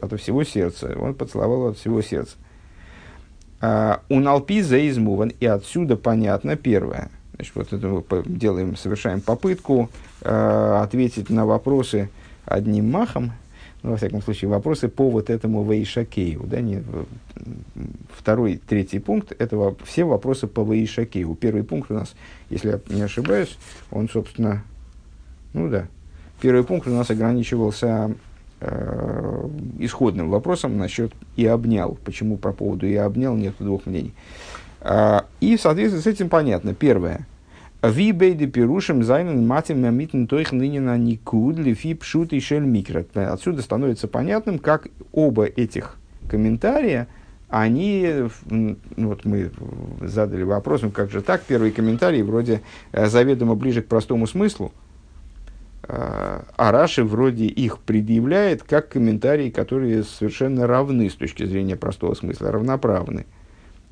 [0.01, 2.37] от всего сердца, он поцеловал от всего сердца.
[3.61, 7.11] А, у Налпи заизмуван, и отсюда понятно первое.
[7.35, 9.91] Значит, вот это мы делаем, совершаем попытку
[10.23, 12.11] э, ответить на вопросы
[12.45, 13.33] одним махом,
[13.83, 16.43] ну, во всяком случае, вопросы по вот этому Ваишакею.
[16.45, 16.83] Да, не,
[18.13, 21.35] второй, третий пункт– это все вопросы по Ваишакею.
[21.35, 22.15] Первый пункт у нас,
[22.51, 23.57] если я не ошибаюсь,
[23.91, 24.65] он, собственно,
[25.53, 25.87] ну да,
[26.41, 28.15] первый пункт у нас ограничивался
[28.61, 31.97] э, исходным вопросом насчет «и обнял».
[32.05, 34.13] Почему по поводу «и обнял» нет двух мнений.
[34.81, 36.75] Э, и в соответствии с этим понятно.
[36.75, 37.27] Первое–
[37.83, 43.05] Ви бейде пирушим зайнен матим мамитн тойх ныне на никуд лифи пшут и шель микро.
[43.15, 45.97] Отсюда становится понятным, как оба этих
[46.29, 47.07] комментария,
[47.49, 48.29] они,
[48.97, 49.51] вот мы
[50.01, 52.63] задали вопрос, ну как же так, первый комментарий вроде
[52.93, 54.73] э, заведомо ближе к простому смыслу,
[55.85, 62.15] э, а Раши вроде их предъявляет как комментарии, которые совершенно равны с точки зрения простого
[62.15, 63.25] смысла, равноправны,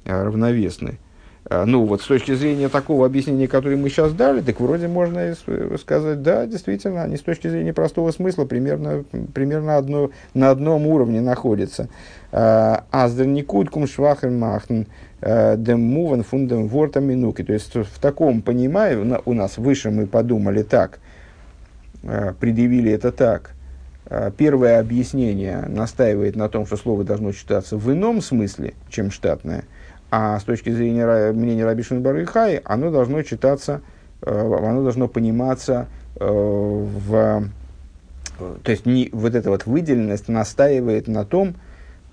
[0.04, 0.98] э, равновесны.
[1.48, 5.34] А, ну, вот с точки зрения такого объяснения, которое мы сейчас дали, так вроде можно
[5.80, 11.20] сказать, да, действительно, они с точки зрения простого смысла примерно, примерно одно, на одном уровне
[11.20, 11.88] находятся.
[12.32, 14.82] А, Аздерникут кум швахен махн
[15.20, 17.44] а, дем муван фундем ворта минуки.
[17.44, 20.98] То есть в таком понимании у нас выше мы подумали так,
[22.40, 23.52] предъявили это так.
[24.36, 29.64] Первое объяснение настаивает на том, что слово должно читаться в ином смысле, чем штатное–
[30.10, 33.82] а с точки зрения мнения Рабишин Барыхай, оно должно читаться,
[34.22, 37.44] э, оно должно пониматься э, в...
[38.62, 41.54] То есть не, вот эта вот выделенность настаивает на том,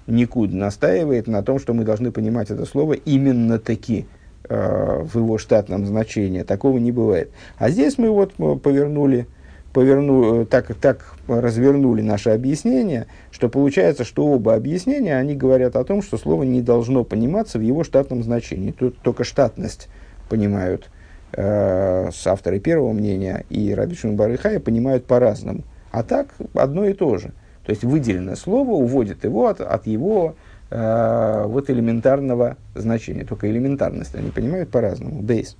[0.08, 4.08] никуда настаивает на том, что мы должны понимать это слово именно таки
[4.50, 6.44] э, в его штатном значении.
[6.44, 7.32] Такого не бывает.
[7.58, 9.28] А здесь мы вот повернули
[9.74, 16.02] поверну, так, так развернули наше объяснение, что получается, что оба объяснения, они говорят о том,
[16.02, 18.72] что слово не должно пониматься в его штатном значении.
[18.72, 19.90] Тут только штатность
[20.30, 20.90] понимают
[21.34, 25.64] э, с авторы первого мнения и Раби Барыхая понимают по-разному.
[25.92, 27.34] А так одно и то же.
[27.66, 30.36] То есть выделенное слово уводит его от, от его
[30.70, 33.26] э, вот элементарного значения.
[33.26, 35.22] Только элементарность они понимают по-разному.
[35.22, 35.58] Бейс.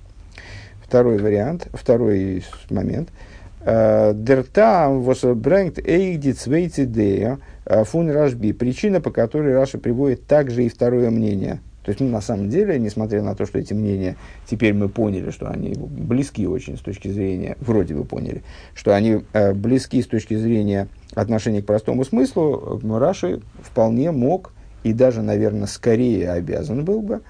[0.84, 3.08] Второй вариант, второй момент–
[3.64, 7.38] Дерта восбрэнгт эйди цвейцидея
[7.84, 8.52] фун Рашби.
[8.52, 11.60] Причина, по которой Раша приводит также и второе мнение.
[11.84, 15.30] То есть, ну, на самом деле, несмотря на то, что эти мнения, теперь мы поняли,
[15.30, 18.42] что они близки очень с точки зрения, вроде бы поняли,
[18.74, 24.94] что они э, близки с точки зрения отношения к простому смыслу, Раши вполне мог и
[24.94, 27.20] даже, наверное, скорее обязан был бы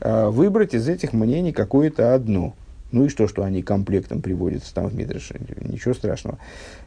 [0.00, 2.54] э, выбрать из этих мнений какое-то одно–
[2.92, 5.36] ну и что, что они комплектом приводятся там в Мидреше?
[5.60, 6.38] Ничего страшного.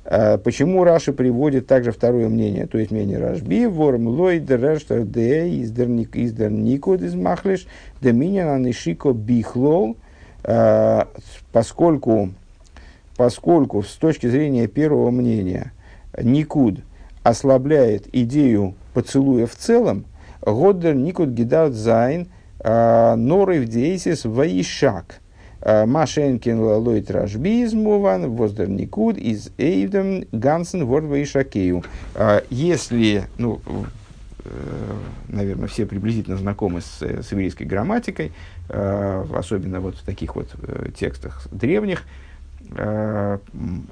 [0.04, 5.48] А, почему Раши приводит также второе мнение, то есть мнение Рашби, ворм лой дерештер де
[5.62, 7.68] издер никод из махлиш,
[8.02, 9.96] доминиан анишико бихлол,
[10.44, 11.08] а,
[11.54, 12.32] поскольку,
[13.16, 15.72] поскольку с точки зрения первого мнения
[16.22, 16.80] никуд
[17.24, 20.06] ослабляет идею поцелуя в целом,
[20.42, 22.28] Годдер никуд гидарт зайн
[22.62, 25.22] норы в дейсис ваишак.
[25.66, 31.84] Машенкин лойт ражбизмуван воздер никуд из эйвдем гансен ворд ваишакею.
[32.50, 33.62] Если, ну,
[35.30, 38.34] наверное, все приблизительно знакомы с, с еврейской грамматикой,
[38.68, 40.50] особенно вот в таких вот
[40.98, 42.04] текстах древних,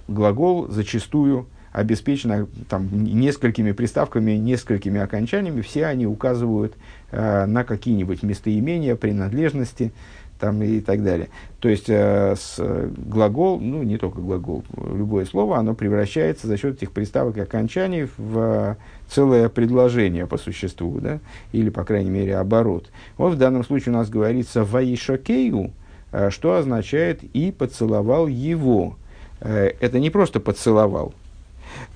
[0.08, 6.74] глагол зачастую обеспечена там, несколькими приставками, несколькими окончаниями, все они указывают
[7.12, 9.94] э, на какие-нибудь местоимения, принадлежности
[10.42, 11.30] там, и так далее.
[11.60, 16.78] То есть э, с, глагол, ну не только глагол, любое слово, оно превращается за счет
[16.78, 18.76] этих приставок и окончаний в
[19.08, 21.20] целое предложение по существу, да?
[21.54, 22.90] или, по крайней мере, оборот.
[23.18, 25.72] Вот в данном случае у нас говорится «ваишакею»,
[26.12, 28.98] э, что означает «и поцеловал его».
[29.40, 31.14] Э, это не просто поцеловал,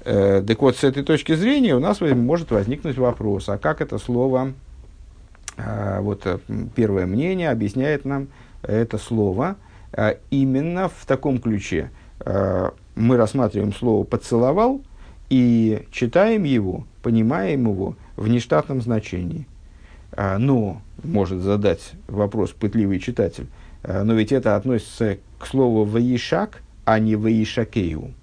[0.06, 3.98] Э, так вот, с этой точки зрения у нас может возникнуть вопрос, а как это
[3.98, 4.52] слово, э,
[5.58, 6.40] вот э,
[6.76, 8.28] первое мнение объясняет нам
[8.62, 9.56] это слово
[10.30, 11.90] именно в таком ключе.
[12.96, 14.82] Мы рассматриваем слово «поцеловал»
[15.30, 19.48] и читаем его, понимаем его в нештатном значении.
[20.18, 23.48] Но, может задать вопрос пытливый читатель,
[23.84, 28.14] но ведь это относится к слову «воишак», а не «воишакею»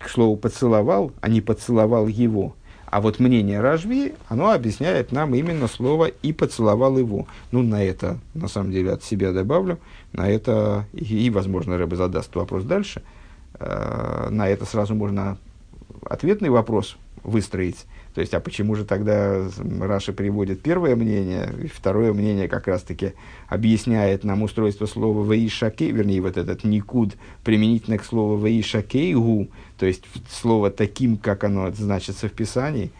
[0.00, 2.56] к слову, поцеловал, а не поцеловал его.
[2.90, 7.28] А вот мнение Ражви, оно объясняет нам именно слово «и поцеловал его».
[7.52, 9.78] Ну, на это, на самом деле, от себя добавлю.
[10.12, 13.02] На это, и, и возможно, Рэбе задаст вопрос дальше.
[13.60, 15.38] Э, на это сразу можно
[16.04, 17.86] ответный вопрос выстроить.
[18.14, 19.48] То есть, а почему же тогда
[19.80, 23.12] Раша приводит первое мнение, и второе мнение как раз-таки
[23.48, 30.04] объясняет нам устройство слова «ваишакей», вернее, вот этот «никуд» применительно к слову «ваишакейгу», то есть
[30.28, 32.90] слово таким, как оно значится в Писании,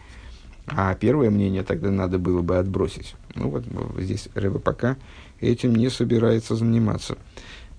[0.67, 3.15] а первое мнение тогда надо было бы отбросить.
[3.35, 3.65] Ну вот
[3.97, 4.95] здесь Рэба пока
[5.41, 7.17] этим не собирается заниматься.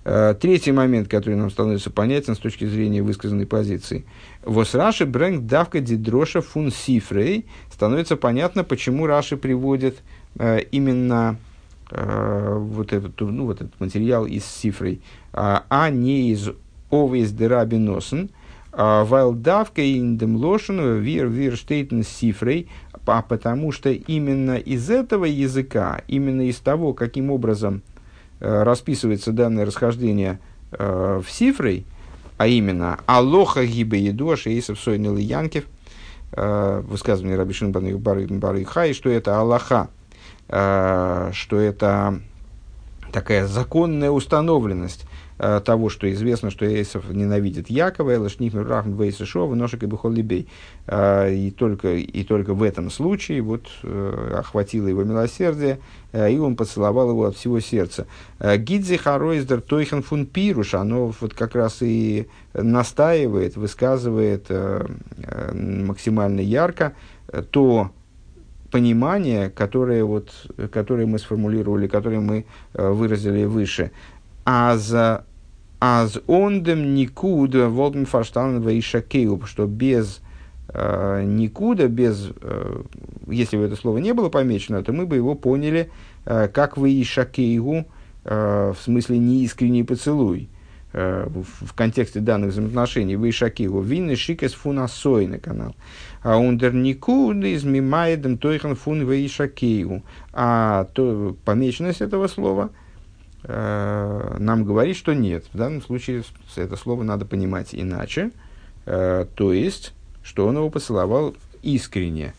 [0.05, 4.05] Э, третий момент, который нам становится понятен с точки зрения высказанной позиции.
[4.43, 7.45] Вос Раши брэнг давка дидроша фун сифрей.
[7.71, 10.01] Становится понятно, почему Раши приводит
[10.37, 11.37] э, именно
[11.89, 15.01] э, вот, этот, ну, вот этот материал из сифрей,
[15.33, 16.49] э, а не из
[16.91, 18.29] овес дераби носен.
[18.75, 22.69] Вайл давка индем лошен вир вир штейтен сифрей,
[23.05, 27.83] а потому что именно из этого языка, именно из того, каким образом
[28.43, 30.39] расписывается данное расхождение
[30.71, 31.85] э, в сифрой,
[32.37, 35.65] а именно «Алоха гибе еду, шейсов сойнил янкев»,
[36.33, 39.89] э, высказывание Рабишин Бары Хай, что это Аллаха,
[40.49, 42.19] э, что это
[43.13, 45.05] такая законная установленность,
[45.39, 50.47] Э, того, что известно, что Эйсов ненавидит Якова, Элашнихмер Рахм Вейсышова, Ношек и Бехолибей.
[50.85, 55.79] Э, и только, и только в этом случае вот, э, охватило его милосердие,
[56.13, 58.05] и он поцеловал его от всего сердца.
[58.39, 64.47] Гидзи Харойздер Тойхан фун Пируш, оно вот как раз и настаивает, высказывает
[65.53, 66.93] максимально ярко
[67.49, 67.89] то
[68.73, 70.29] понимание, которое, вот,
[70.71, 73.91] которое мы сформулировали, которое мы выразили выше–
[74.45, 74.93] аз,
[75.79, 80.21] аз ондем никуда волтен фарштан вейшакею, что без
[80.69, 82.81] э, никуда, без, э,
[83.27, 85.89] если бы это слово не было помечено, то мы бы его поняли
[86.25, 87.85] э, как вейшакею,
[88.25, 90.49] э, в смысле неискренний поцелуй.
[90.93, 95.75] Э, в, контексте данных взаимоотношений вейшакею, винны шикес фунасой на канал.
[96.21, 100.03] А ундер никуда из мимаедем тойхан фун вейшакею.
[100.31, 102.69] А то, помеченность этого слова–
[103.43, 105.45] Э, нам говорит, что нет.
[105.51, 106.23] В данном случае
[106.55, 108.31] это слово надо понимать иначе.
[108.85, 112.33] Э, то есть, что он его поцеловал искренне.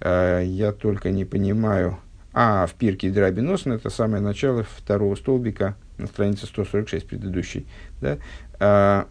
[0.00, 1.98] Э, я только не понимаю.
[2.32, 7.66] А, в пирке Драбиносн, это самое начало второго столбика на странице 146 предыдущей.
[8.00, 9.06] Да?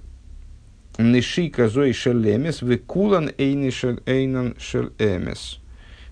[0.98, 5.60] Нишика зои шелемес, векулан эйнан шелемес.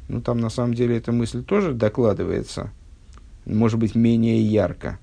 [0.07, 2.71] Ну, там на самом деле эта мысль тоже докладывается,
[3.45, 4.99] может быть, менее ярко.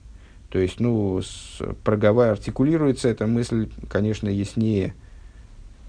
[0.51, 4.95] То есть, ну, с, проговаривая, артикулируется эта мысль, конечно, яснее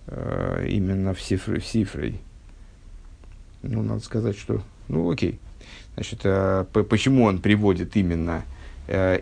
[0.07, 2.15] э, именно в, цифре, в цифре.
[3.63, 4.61] Ну, надо сказать, что...
[4.87, 5.39] Ну, окей.
[5.95, 8.58] Значит, э, почему он приводит именно, э,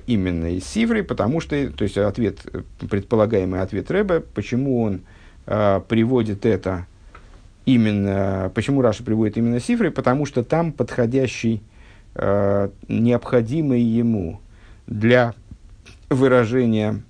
[0.07, 1.03] именно из цифры?
[1.03, 2.39] Потому что, то есть, ответ,
[2.89, 5.01] предполагаемый ответ Рэба, почему он
[5.45, 6.86] э, приводит это
[7.65, 8.51] именно...
[8.55, 9.91] Почему Раша приводит именно цифры?
[9.91, 11.61] Потому что там подходящий,
[12.15, 14.39] э, необходимый ему
[14.88, 15.34] для
[16.09, 17.03] выражения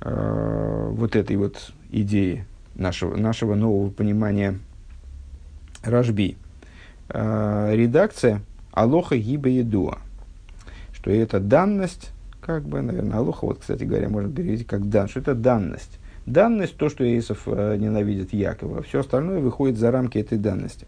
[0.00, 4.58] э, вот этой вот идеи нашего, нашего нового понимания
[5.82, 6.36] Рашби.
[7.08, 8.42] Э, редакция
[8.72, 9.98] Алоха Гиба Едуа.
[11.06, 15.20] Что это данность, как бы, наверное, Алоха, вот, кстати говоря, можно перевести как дан, что
[15.20, 16.00] это данность.
[16.26, 18.82] Данность, то, что Иисов э, ненавидит Якова.
[18.82, 20.84] Все остальное выходит за рамки этой данности.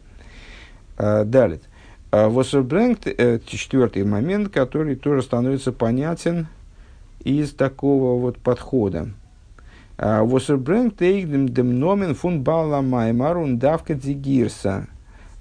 [0.96, 1.60] Э, далее.
[2.10, 6.48] Воссербрэнкт, э, четвертый момент, который тоже становится понятен
[7.22, 9.10] из такого вот подхода.
[9.98, 14.88] Воссербрэнкт эйгдем дем номен фун бала маймарун давка дзигирса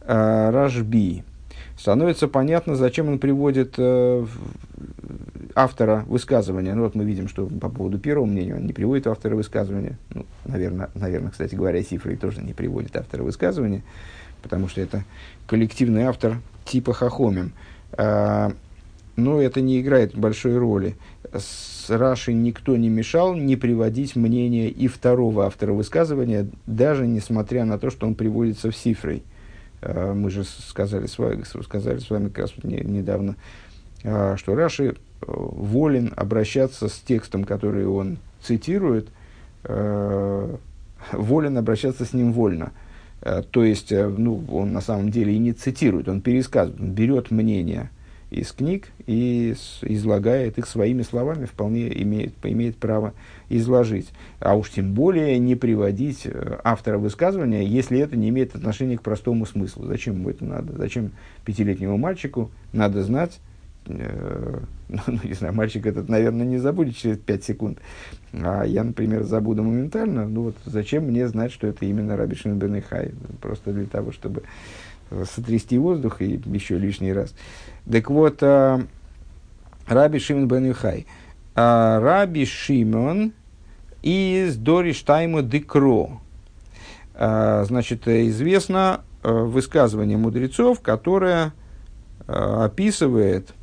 [0.06, 1.24] рашби.
[1.78, 4.26] Становится понятно, зачем он приводит э,
[5.56, 6.74] автора высказывания.
[6.74, 9.98] Ну вот мы видим, что по поводу первого мнения он не приводит автора высказывания.
[10.14, 13.84] Ну, наверное, наверное, кстати говоря, Сифрой тоже не приводит автора высказывания,
[14.44, 15.04] потому что это
[15.48, 17.54] коллективный автор типа Хахомим.
[17.94, 18.52] А,
[19.16, 20.96] но это не играет большой роли.
[21.34, 27.80] С Раши никто не мешал не приводить мнение и второго автора высказывания, даже несмотря на
[27.80, 29.24] то, что он приводится в Сифрой.
[29.88, 33.36] А, мы же сказали с вами, сказали с вами как раз не, недавно,
[34.04, 34.94] а, что Раши э,
[35.26, 39.08] волен обращаться с текстом, который он цитирует,
[39.64, 40.56] э,
[41.14, 42.74] волен обращаться с ним вольно.
[43.22, 46.92] Э, то есть, э, ну, он на самом деле и не цитирует, он пересказывает, он
[46.92, 47.90] берет мнение
[48.30, 53.14] из книг и излагает их своими словами, вполне имеет, имеет право
[53.50, 54.10] изложить.
[54.40, 59.02] А уж тем более не приводить э, автора высказывания, если это не имеет отношения к
[59.02, 59.86] простому смыслу.
[59.86, 60.74] Зачем ему это надо?
[60.78, 61.12] Зачем
[61.46, 63.40] пятилетнему мальчику надо знать,
[63.86, 64.60] э,
[64.90, 67.80] ну, не знаю, мальчик этот, наверное, не забудет через пять секунд,
[68.34, 70.28] а я, например, забуду моментально.
[70.28, 73.14] Ну вот зачем мне знать, что это именно Раби Шимон бен Ихай?
[73.42, 74.44] Просто для того, чтобы
[75.26, 77.34] сотрясти воздух и еще лишний раз.
[77.90, 78.80] Так вот, э,
[79.88, 81.06] Раби Шимон бен Ихай.
[81.56, 83.34] Э, Раби Шимон
[84.02, 86.20] из Дори Штайма Декро.
[87.14, 91.52] Э, значит, известно высказывание мудрецов, которое
[92.28, 93.54] описывает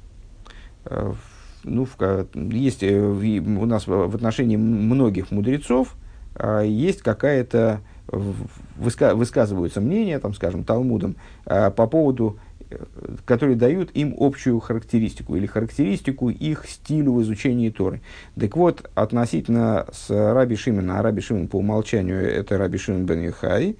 [1.65, 5.97] ну, в, есть э, у нас в отношении многих мудрецов
[6.35, 12.39] а, есть какая-то выска, высказываются мнения, там, скажем, Талмудом а, по поводу,
[12.71, 12.77] э,
[13.25, 18.01] которые дают им общую характеристику или характеристику их стилю в изучении Торы.
[18.39, 23.23] Так вот, относительно с Раби Шимена, а Раби Шимен по умолчанию это Раби Шимен бен
[23.23, 23.77] Юхай,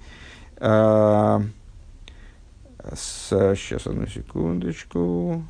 [0.57, 1.41] а,
[2.93, 5.43] с, сейчас, одну секундочку.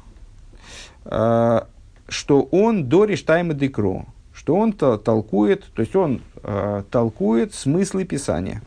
[1.06, 1.68] А,
[2.08, 8.62] что он до Риштайма Декро, что он толкует, то есть он э, толкует смыслы Писания.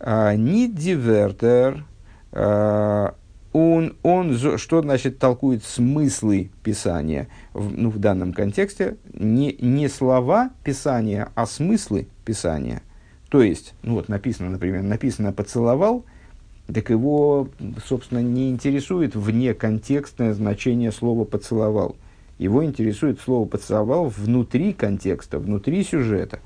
[0.00, 1.84] А, не дивертер,
[2.32, 3.10] э,
[3.52, 10.50] он, он, что значит толкует смыслы Писания в, ну, в данном контексте, не, не слова
[10.64, 12.82] Писания, а смыслы Писания.
[13.28, 16.04] То есть, ну вот написано, например, написано «поцеловал»,
[16.72, 17.48] так его,
[17.86, 21.96] собственно, не интересует вне контекстное значение слова «поцеловал».
[22.38, 26.40] Его интересует слово «поцеловал» внутри контекста, внутри сюжета.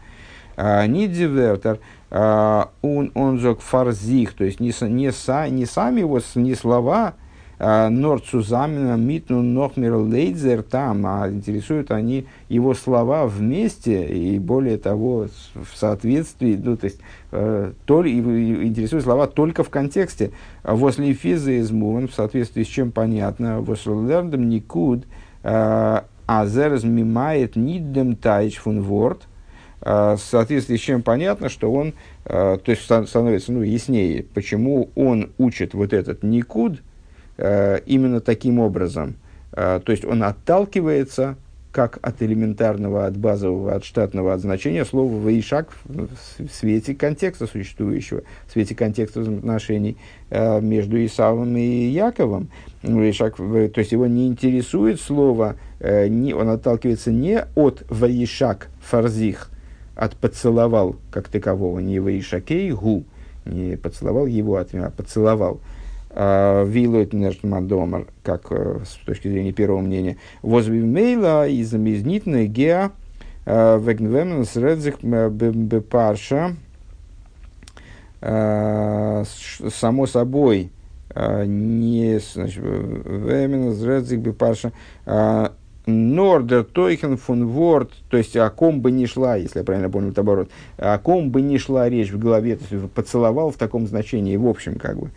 [0.60, 1.78] А, не дивертер,
[2.10, 7.14] а, он, он же фарзих, то есть не, не, са, не сами его, не слова,
[7.60, 15.28] а, Норцузамина Митну Нохмер Лейдзер там, а интересуют они его слова вместе и более того
[15.54, 16.98] в соответствии, ну, то есть
[17.30, 20.32] э, только, интересуют слова только в контексте.
[20.64, 25.04] Возле физы из в соответствии с чем понятно, возле лердом никуд,
[25.44, 29.27] Азерс мимает ниддем тайч фун ворд,
[29.88, 35.72] в соответствии с чем понятно, что он, то есть становится ну, яснее, почему он учит
[35.72, 36.82] вот этот никуд
[37.38, 39.16] именно таким образом.
[39.52, 41.36] То есть он отталкивается
[41.78, 48.22] как от элементарного, от базового, от штатного, от значения слова «ваишак» в свете контекста существующего,
[48.46, 49.96] в свете контекста взаимоотношений
[50.30, 52.48] э, между Исавом и Яковом.
[52.82, 59.50] «Ваишак», то есть его не интересует слово, э, не, он отталкивается не от «ваишак» фарзих,
[59.98, 63.04] от «поцеловал» как такового, не «ваишакей гу»,
[63.44, 65.60] не поцеловал его, а поцеловал–
[66.18, 70.16] Вилует Нерштмадомар, как э, с точки зрения первого мнения.
[70.42, 72.92] Возвимейла и замезнитная геа
[73.44, 76.56] э, вегнвемен с редзих э, бепарша.
[78.20, 80.72] Само собой,
[81.14, 84.72] не вемен с редзих бепарша.
[85.88, 90.12] Нордер Тойхен фун Ворд, то есть о ком бы ни шла, если я правильно помню,
[90.14, 94.36] оборот, о ком бы ни шла речь в голове, то есть поцеловал в таком значении,
[94.36, 95.10] в общем, как бы.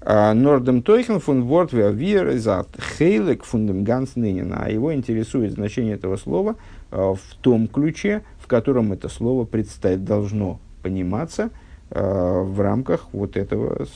[0.00, 2.68] Uh, Нордем Тойхен фун Ворт Вер Зат
[2.98, 4.14] Хейлек фундем Ганс.
[4.16, 6.56] А его интересует значение этого слова
[6.90, 11.50] в том ключе, в котором это слово представить должно пониматься
[11.94, 13.86] в рамках вот этого,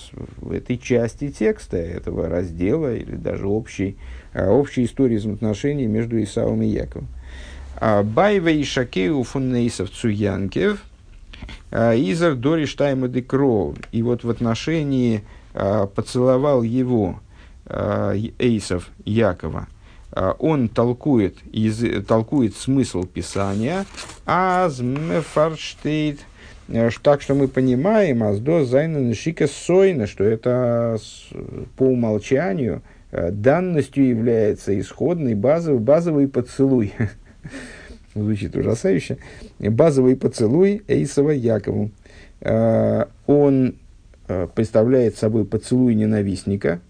[0.51, 3.97] этой части текста, этого раздела или даже общей,
[4.35, 7.09] общей истории взаимоотношений между Исавом и Яковом.
[7.81, 10.83] Байва и Шакеу фуннейсов Цуянкев,
[11.71, 13.09] Изар Дори Штайма.
[13.93, 15.23] И вот в отношении
[15.53, 17.21] поцеловал его
[17.67, 19.69] Эйсов Якова,
[20.39, 21.37] он толкует,
[22.07, 23.87] толкует смысл Писания,
[24.27, 26.36] а мефарштейт– Э,
[27.03, 30.99] так что мы понимаем, аздо зайна шика сойна, что это
[31.77, 36.93] по умолчанию э, данностью является исходный базовый, базовый поцелуй.
[38.14, 39.19] Звучит ужасающе.
[39.61, 41.91] Базовый поцелуй Эйсова Якову.
[42.41, 43.77] Э, он
[44.57, 46.81] представляет собой поцелуй ненавистника.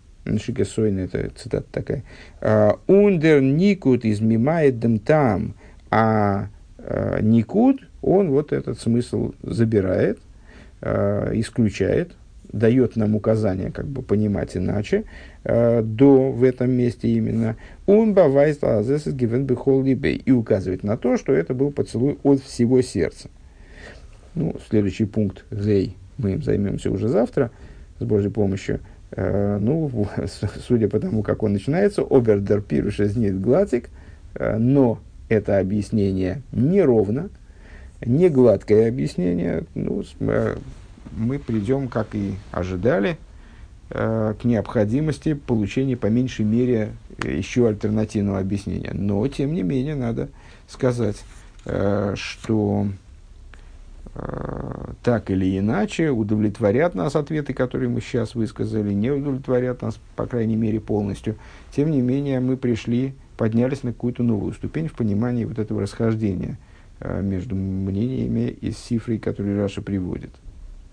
[0.43, 2.03] Шика Сойна, это цитата такая.
[2.87, 5.55] Ундер никут измимает дем там,
[5.91, 6.49] а
[7.21, 10.19] никут он вот этот смысл забирает,
[10.81, 12.13] э, исключает,
[12.53, 15.05] дает нам указание, как бы понимать иначе,
[15.45, 17.57] э, до в этом месте именно.
[17.87, 18.63] Он бавайст
[20.15, 23.29] и указывает на то, что это был поцелуй от всего сердца.
[24.35, 27.51] Ну, следующий пункт, Зей, мы им займемся уже завтра,
[27.99, 28.81] с Божьей помощью.
[29.11, 29.91] Э, ну,
[30.69, 33.89] судя по тому, как он начинается, обердер пируша знит глацик,
[34.35, 37.46] э, но это объяснение неровно, не
[38.05, 40.57] гладкое объяснение, ну, э,
[41.13, 43.17] мы придем, как и ожидали,
[43.91, 46.93] э, к необходимости получения по меньшей мере
[47.23, 48.93] еще альтернативного объяснения.
[48.93, 50.29] Но, тем не менее, надо
[50.69, 51.25] сказать,
[51.65, 52.89] э, что
[55.03, 60.57] так или иначе удовлетворят нас ответы, которые мы сейчас высказали, не удовлетворят нас, по крайней
[60.57, 61.37] мере, полностью.
[61.71, 66.57] Тем не менее, мы пришли, поднялись на какую-то новую ступень в понимании вот этого расхождения–
[67.01, 70.31] между мнениями из цифры, которые Раша приводит.